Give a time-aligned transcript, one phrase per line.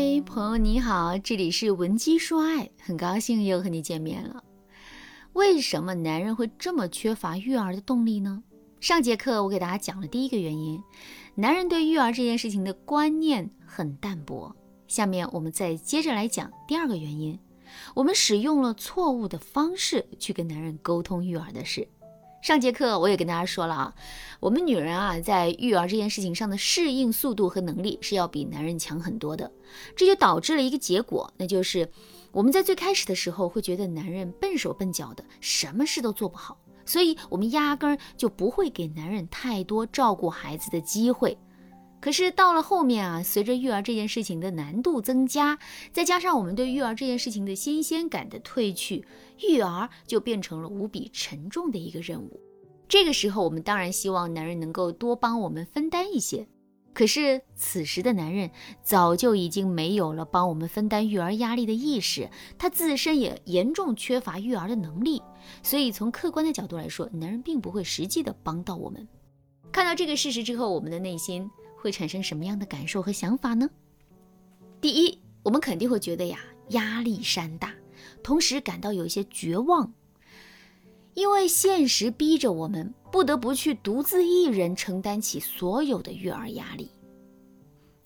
[0.00, 4.44] 嗨，朋友你好，这里是文姬说爱，很高兴又和你见面了。
[5.32, 8.40] 为什么男人会这么缺乏育儿的动力呢？
[8.78, 10.80] 上节课我给大家讲了第一个原因，
[11.34, 14.54] 男人对育儿这件事情的观念很淡薄。
[14.86, 17.36] 下面我们再接着来讲第二个原因，
[17.96, 21.88] 我们使用了错误的方式去跟男人沟通育儿的事。
[22.40, 23.94] 上节课我也跟大家说了啊，
[24.38, 29.50] 我们女人啊在育儿这件事情上的适应速度和能力是要比男人强很多的，
[29.96, 31.90] 这就导致了一个结果，那就是
[32.30, 36.56] 我们在最开始的时候会觉得男人笨手笨脚的，什么事都做不好。
[36.86, 41.36] 所以，我们压根儿就不会给男人太多照顾孩子的机会。
[42.00, 45.58] 可是到了后面啊，随着育儿这件事情的难度增加，
[45.92, 49.04] 再加上我们对育儿这件事情的新鲜感的褪去，
[49.48, 52.40] 育儿就变成了无比沉重的一个任务。
[52.88, 56.46] 这个时候，我们当然希望男人能够多帮我们分担一些。
[56.94, 58.50] 可是此时的男人
[58.82, 65.22] 早就已经没有了帮我们分担育儿压力的意识，他自身也严重缺乏育儿的能力，
[65.62, 69.06] 所以从客观的角度来说，男人并不会实际的帮到我们。
[69.70, 71.48] 看到这个事实之后，我们的内心
[71.80, 73.70] 会产生什么样的感受和想法呢？
[74.80, 77.72] 第一，我们肯定会觉得呀压力山大，
[78.22, 79.92] 同时感到有一些绝望。
[81.14, 86.92] 因为现实逼着我们不得不去独自一人承担起所有的育儿压力。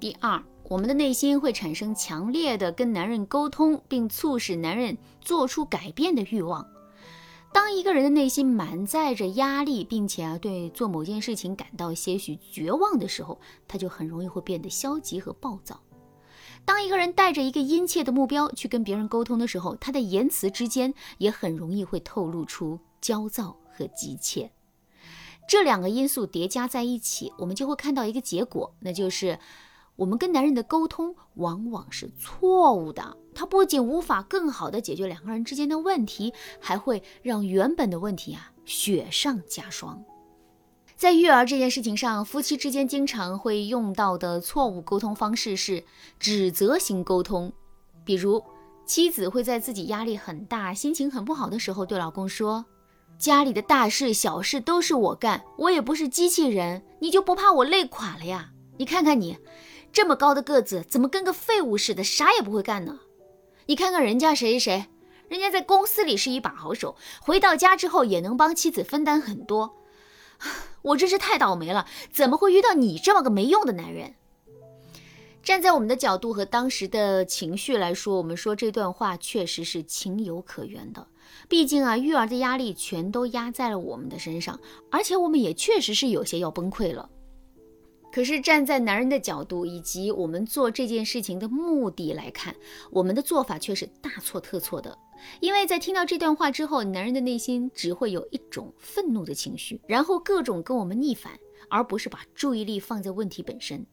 [0.00, 6.66] 第二，我们的内心会产生强烈的跟男人沟通，并促使男人做出改变的欲望。
[7.52, 15.80] 当一个人的内心满载着压力，并且啊对做某件事情感到些许绝望的时候，他就很容易会变得消极和暴躁。
[16.64, 22.78] 当一个人带着一个殷切的目标去跟别人沟通的时候，他的言辞之间也很容易会透露出。
[22.98, 24.50] 焦躁和急切，
[25.48, 29.38] 这两个因素叠加在一起，我们就会看到一个结果，那就是
[29.94, 33.16] 我们跟男人的沟通往往是错误的。
[33.36, 40.02] 它不仅无法更好的解决两个人之间的问题，还会让原本的问题啊雪上加霜。
[40.96, 45.84] 在育儿这件事情上，夫妻之间经常会用到的错误沟通方式是
[46.18, 47.52] 指责型沟通，
[48.02, 48.42] 比如
[48.86, 52.64] 妻子会在自己压力很大、心情很不好的时候对老公说。
[53.18, 58.50] 家里的大事小事都是我干，我也不是机器人，你就不怕我累垮了呀？
[58.78, 59.38] 你看看你，
[59.92, 62.98] 这么高的个子，怎么跟个废物似的，啥也不会干呢？
[63.66, 64.86] 你看看人家谁谁谁，
[65.28, 69.76] 人家在公司里是一把好手，回到家之后也能帮妻子分担很多。
[70.82, 74.14] 我真是太倒霉了，怎么会遇到你这么个没用的男人？
[75.42, 81.06] 站在我们的角度和当时的情绪来说，我们说这段话确实是情有可原的。
[81.48, 84.60] 毕竟啊，育儿的压力全都压在了我们的身上，
[84.90, 87.10] 而且我们也确实是有些要崩溃了。
[88.16, 92.56] 可是站在男人的角度以及我们做这件事情的目的来看，
[92.90, 94.96] 我们的做法却是大错特错的。
[95.40, 101.38] 因为在听到这段话之后，男人的内心只会有一种愤怒的情绪，然后各种跟我们逆反。
[101.68, 103.84] 而不是把注意力放在问题本身，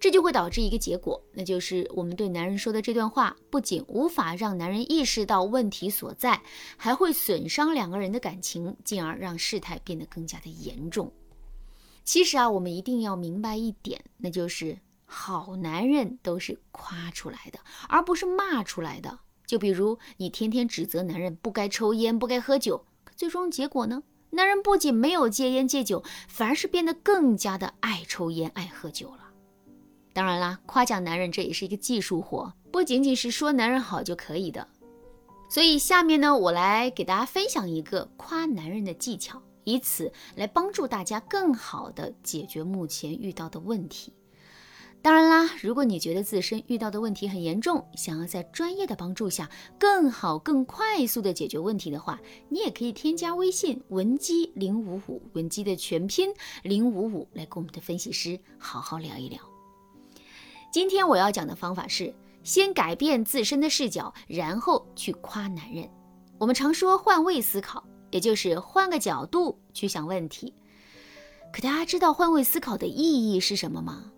[0.00, 6.42] 这就会导致一个结果，那就是我们对男人说的这段话，不仅无法让男人意识到问题所在，
[6.76, 11.12] 还会损伤两个人的感情，进而让事态变得更加的严重。
[12.04, 19.20] 其实啊，我们一定要明白一点，那就是好男人都是夸出来的，而不是骂出来的。
[19.46, 24.02] 就比如你天天指责男人不该抽烟、不该喝酒，可最终结果呢？
[24.30, 29.30] 男人不仅没有戒烟戒酒，反而是变得更加的爱抽烟爱喝酒了。
[30.12, 34.68] 当然啦，夸奖男人这也是一个技术活，不仅仅是说男人好就可以的。
[35.48, 44.12] 所以下面呢，我来给大家分享一个夸男人的技巧，以此来帮助大家更好的解决目前遇到的问题。
[45.02, 49.48] 当然啦，如果你觉得自身遇到的问题很严重，想要在专业的帮助下
[49.78, 52.20] 更好、更快速的解决问题的话，
[52.50, 56.28] 你也可以添加微信文姬零五五，文姬的全拼
[56.62, 59.40] 零五五，来跟我们的分析师好好聊一聊。
[60.70, 62.14] 今天我要讲的方法是，
[62.44, 65.88] 先改变自身的视角，然后去夸男人。
[66.38, 70.52] 我们常说换位思考，也就是换个角度去想问题。
[71.52, 74.12] 可大家知道换位思考的意义是什么吗？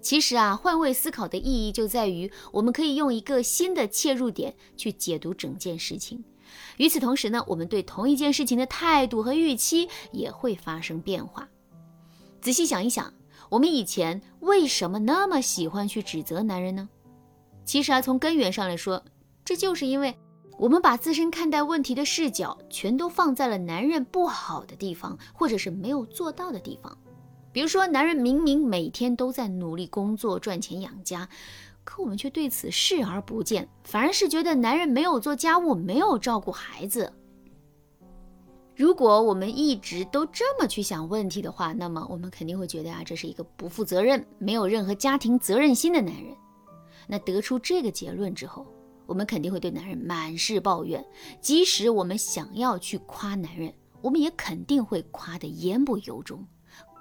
[0.00, 6.24] 其实啊，换位思考的意义就在于，我们可以用一个新的切入点去解读整件事情。
[6.76, 11.48] 与此同时呢，我们对同一件事情的态度和预期也会发生变化。
[12.40, 13.12] 仔细想一想，
[13.48, 16.88] 我们以前为什么那么喜欢去指责男人呢？
[17.64, 19.02] 其实啊，从根源上来说，
[19.44, 20.16] 这就是因为
[20.58, 26.96] 我们把自身看待问题的视角全都放在了男人不好的地方，或者是没有做到的地方。
[27.52, 31.28] 比如说，男人明明每天都在努力工作赚钱养家，
[31.84, 37.12] 可我们却对此视而不见，反而是觉得男人没有做家务，没有照顾孩子。
[38.74, 46.34] 如果我们一直都这么去想问题的话，那么我们肯定会觉得啊，这是一个不负责任、没有任何家庭责任心的男人。
[47.06, 48.66] 那得出这个结论之后，
[49.06, 51.04] 我们肯定会对男人满是抱怨。
[51.40, 53.72] 即使我们想要去夸男人，
[54.02, 56.46] 我们也肯定会夸得言不由衷，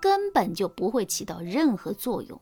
[0.01, 2.39] 根本就不会起到任何作用。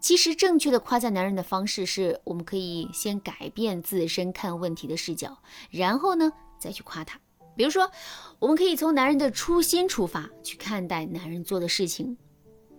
[0.00, 5.36] 其实，正确的夸赞男人的方式是，我们可以先改变自身看问题的视角，
[5.70, 7.18] 然后呢，再去夸他。
[7.56, 7.90] 比如说，
[8.38, 12.16] 我们可以从男人的初心出发去看待男人做的事情。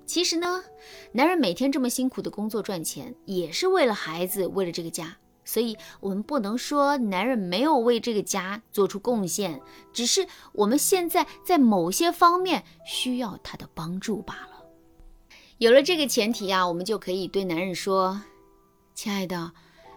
[0.06, 0.64] 其实呢，
[1.12, 5.18] 男人每天这么辛苦的工作赚钱，也是为了孩子，为了这个家。
[5.50, 9.60] 所以，我们不能说男人没有为这个家做出贡献，
[9.92, 14.64] 只是我们现在在某些方面需要他的帮助罢了。
[15.58, 18.22] 有了这个前提啊，我们就可以对男人说
[18.94, 19.52] ：“亲爱的，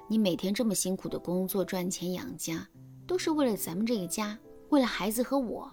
[0.09, 2.67] 你每天这么辛苦的工作赚钱养家，
[3.07, 4.39] 都是为了咱们这个家。”
[4.71, 5.71] 为了孩子和我，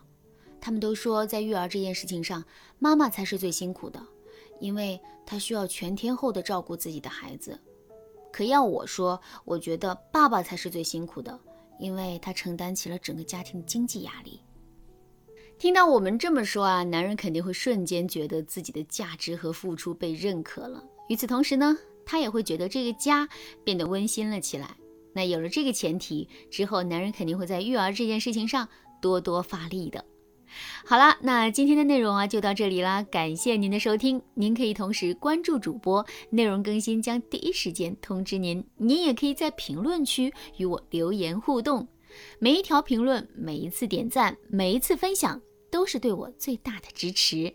[0.59, 2.43] 他们都说在育儿这件事情上，
[2.79, 4.05] 妈妈才是最辛苦的，
[4.59, 7.57] 因为她需要全天候的照顾自己的孩子。
[8.31, 11.39] 可要我说，我觉得爸爸才是最辛苦的，
[11.79, 14.39] 因为他承担起了整个家庭的经济压力。
[15.57, 20.83] 听到我们这么说啊，男人肯定会瞬间觉得自己的价值和付出被认可了。
[21.07, 23.27] 与此同时呢，他也会觉得这个家
[23.63, 24.75] 变得温馨了起来。
[25.13, 28.67] 那有了这个前提之后，男人肯定会在育儿这件事情上。
[29.01, 30.03] 多多发力的。
[30.85, 34.21] 好啦，那今天的内容啊就到这里啦，感谢您的收听。
[34.33, 38.63] 您可以同时关注主播，内容更新将第一时间通知您。
[38.77, 41.87] 您也可以在评论区与我留言互动，
[42.39, 47.53] 每一条评论、每一次点赞、每一次分享，都是对我最大的支持。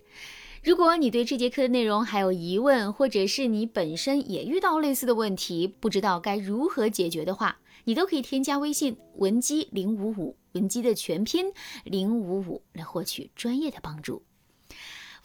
[0.63, 11.53] 如果你对这节课的内容还有疑问，或者是你本身也遇到类似的问题，不知道该如何解决的话，你都可以添加微信文姬零五五，文姬的全拼
[11.85, 14.25] 零五五，来获取专业的帮助。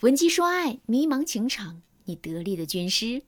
[0.02, 3.24] 文姬说爱，迷茫情场，你得力的军师。